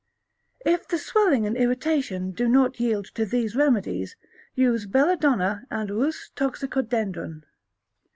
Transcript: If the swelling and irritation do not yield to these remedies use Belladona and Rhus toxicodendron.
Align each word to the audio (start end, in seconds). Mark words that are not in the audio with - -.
If 0.65 0.87
the 0.87 0.97
swelling 0.97 1.45
and 1.45 1.55
irritation 1.55 2.31
do 2.31 2.47
not 2.47 2.79
yield 2.79 3.05
to 3.13 3.23
these 3.23 3.55
remedies 3.55 4.15
use 4.55 4.87
Belladona 4.87 5.67
and 5.69 5.91
Rhus 5.91 6.31
toxicodendron. 6.35 7.43